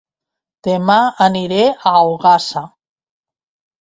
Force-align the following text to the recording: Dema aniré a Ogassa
Dema 0.69 0.95
aniré 1.27 1.61
a 1.91 1.95
Ogassa 2.09 2.67